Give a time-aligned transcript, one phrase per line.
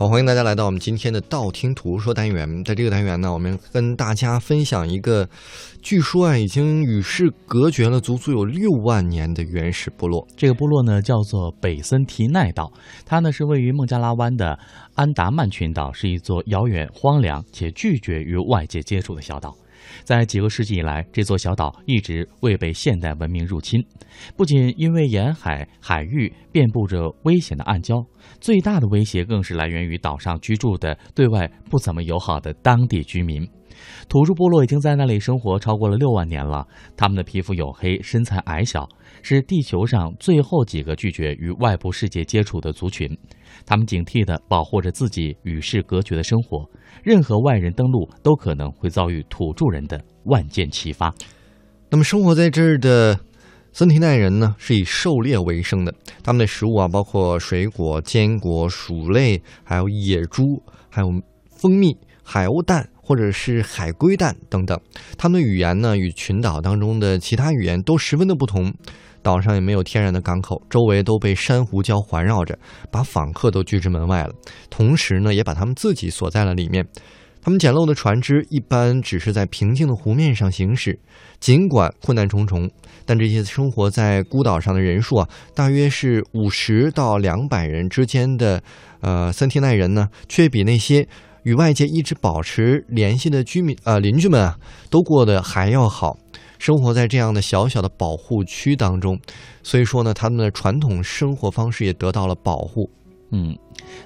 [0.00, 2.64] 好，欢迎大家来到我们今天的道听途说单元。
[2.64, 5.28] 在这个单元呢，我们跟大家分享一个，
[5.82, 10.26] 据说啊，已经与世隔绝了足足有六万年的原始部落。
[10.34, 12.72] 这个部落呢，叫做北森提奈岛，
[13.04, 14.58] 它呢是位于孟加拉湾的
[14.94, 19.54] 安达曼群岛，是一座遥远、荒凉且拒绝与外界接触的小岛。
[20.04, 23.82] 在几个世纪以来，这座小岛一直未被现代文明入侵。
[24.36, 28.04] 不仅因为沿海海域遍布着危险的暗礁，
[28.40, 33.46] 最大的威胁更是来源于岛上居住的对外不怎么友好的当地居民。
[34.08, 36.66] 土著部落已经在那里生活超过了六万年了。
[36.96, 38.88] 他们的皮肤黝黑，身材矮小，
[39.22, 43.08] 是地球上最后几个拒绝与外部世界接触的族群。
[43.66, 46.64] 他们警惕地保护着自己与世隔绝的生活。
[47.02, 51.14] 任何外人登陆都可能会遭遇土著人的万箭齐发。
[51.90, 53.18] 那么生活在这儿的
[53.72, 55.94] 森提奈人呢，是以狩猎为生的。
[56.22, 61.08] 他们的食物啊，包括水果、坚果、薯类，还有野猪，还有
[61.50, 64.78] 蜂蜜、海鸥蛋或者是海龟蛋等等。
[65.18, 68.72] 他们的语言呢，与群岛当中的其他语言都十分的不同。
[69.20, 72.56] 岛上也没有天然的港口，周围都被珊瑚礁环绕着，
[72.88, 74.32] 把访客都拒之门外了。
[74.70, 76.86] 同时呢，也把他们自己锁在了里面。
[77.42, 80.96] 他们简陋的船只一般只是在平静的湖面上行驶，
[81.40, 82.70] 尽管困难重重，
[83.04, 88.62] 但这些生活在孤岛上的人数啊，大约是五十到两百人之间的，
[89.00, 91.08] 呃，森提奈人呢，却比那些
[91.42, 94.58] 与外界一直保持联系的居民呃邻居们啊，
[94.90, 96.16] 都过得还要好。
[96.58, 99.18] 生活在这样的小小的保护区当中，
[99.62, 102.90] 所以说呢，他们的传统生活方式也得到了保护。
[103.32, 103.56] 嗯，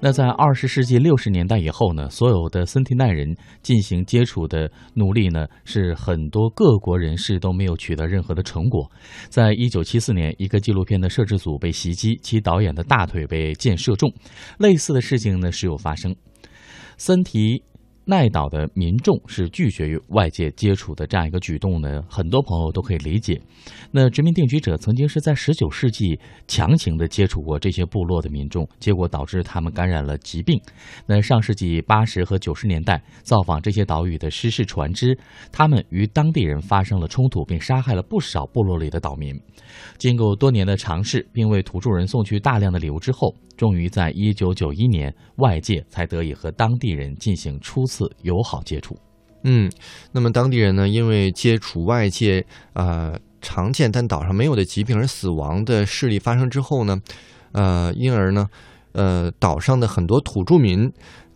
[0.00, 8.90] 那在二十世纪六十年代以后呢，所有的森提奈人进行接触的努力呢，是很多各国人士都没有取得任何的成果。
[9.28, 14.10] 在一九七四年，一个纪录片的摄制组被袭击，其导演的大腿被箭射中。
[14.58, 16.16] 类似的事情呢，时有发生。
[17.00, 17.62] 森提。
[18.06, 23.40] 奈岛的民众是拒绝与外界接触的这样一个举动呢，很多朋友都可以理解。
[23.92, 26.18] 那殖民定居者曾经是在十九世纪
[26.48, 30.60] 强行的接触过这些部落的民众，结果导致他们感染了疾病。
[31.06, 35.16] 那上世纪八十和九十年代造访这些岛屿的失事船只，
[35.52, 39.38] 他们与当地人发生了冲突，并杀害了不少部落里的岛民。
[39.98, 48.08] 经过多年的尝试，并为土著人送去大量的礼物之后，终于在一九九一年，外界才得以和当地人进行初次。
[48.22, 48.96] 友好接触，
[49.42, 49.68] 嗯，
[50.12, 56.96] 那么当地人呢，因为接触外界呃常见但岛上没有的疾病而死亡的事例发生之后呢，
[57.52, 58.48] 呃，因而呢，
[58.92, 60.92] 呃，岛上的很多土著民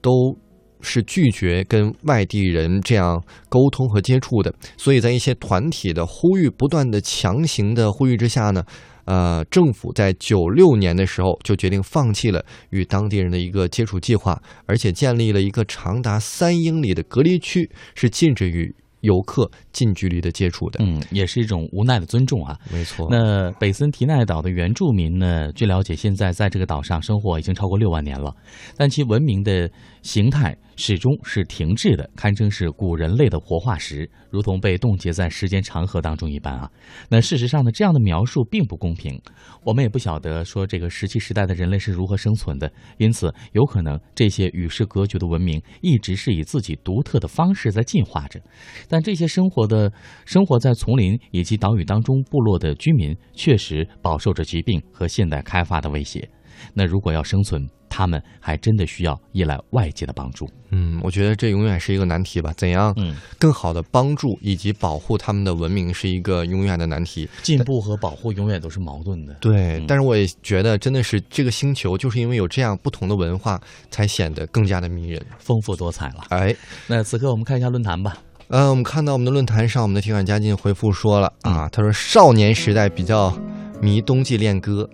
[0.00, 0.36] 都
[0.80, 8.62] 是拒绝跟外地人这样沟通和接触的，所以在一些团体的呼吁、不断的强行的呼吁之下呢。
[9.04, 18.74] 呃，政府在九六年的时候就决定放弃了与当地人的一个接触计划，而且建立了一个长达三英里的隔离区，是禁止与。
[19.02, 22.58] 游客近距离的接触的，嗯，也是一种无奈的尊重啊。
[22.72, 23.06] 没错。
[23.08, 25.52] 那北森提奈岛的原住民呢？
[25.52, 28.34] 据了解，现在在这个岛上生活已经超过六万年了，
[28.76, 29.70] 但其文明的
[30.02, 36.70] 形态始终是停滞的，堪称是古人类的活化石，如同被冻结在时间长河当中一般啊。
[37.08, 39.20] 那事实上呢，这样的描述并不公平。
[39.64, 48.40] 我们也不晓得说这个石器时代的人类是如何生存的，因此有可能这些与世隔绝的文明一直是以自己独特的方式在进化着。
[48.88, 49.90] 但这些生活的
[50.24, 56.28] 生活在丛林以及岛屿当中部落的居民，确实饱受着疾病和现代开发的威胁。
[56.74, 57.66] 那如果要生存，
[57.96, 60.46] 他们还真的需要依赖外界的帮助。
[60.70, 62.52] 嗯，我觉得这永远是一个难题吧。
[62.54, 62.94] 怎样
[63.38, 67.26] 更好的帮助以及保护他们的文明，是一个永远的难题。
[67.42, 69.32] 进步和保护永远都是矛盾的。
[69.40, 73.58] 对，但是我也觉得，真的是这个星球，就是因为有这样不同的文化，
[73.90, 76.26] 才显得更加的迷人、丰富多彩了。
[76.28, 76.54] 哎，
[76.86, 78.18] 那此刻我们看一下论坛吧。
[78.48, 83.32] 嗯，我们看到我们的论坛上，我们的铁杆嘉靖回复说了啊，他说少年时代比较
[83.80, 84.86] 迷冬季恋歌，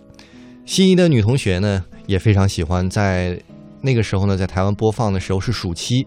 [0.64, 3.40] 心仪的女同学呢也非常喜欢，在
[3.80, 6.06] 那个时候呢，在台湾播放的时候是暑期，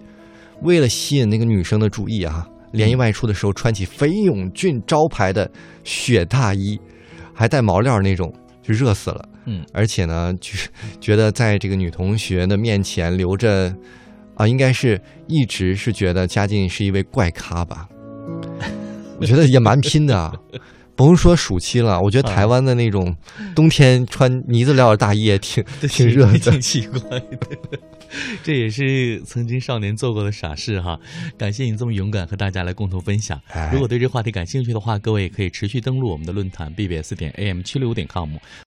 [0.62, 5.50] 为了吸引那个女生的注意啊，连夜外出的时候穿起飞永俊招牌的
[5.84, 6.80] 雪大衣，
[7.34, 9.30] 还带毛料那种，就热死了。
[9.46, 10.70] 嗯，而且呢，就是
[11.00, 13.76] 觉得在这个女同学的面前留着。
[14.38, 17.88] 啊，应该是一直是觉得嘉靖是一位怪咖吧？
[19.18, 20.60] 我觉得也蛮拼的，不
[21.04, 23.14] 用说暑期了，我觉得台湾的那种
[23.54, 27.38] 冬天穿呢子料的大衣也挺 挺热的，挺奇怪的。
[28.44, 30.98] 这也是曾经少年做过的傻事哈。
[31.38, 33.42] 感谢你这么勇敢和大家来共同分享。
[33.74, 38.30] 如果对这话题感兴趣的话，各位也可以持续登录我们的论坛 bbs 点 am 七六五点 com。